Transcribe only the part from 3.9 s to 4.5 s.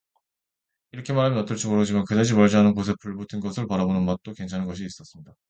맛도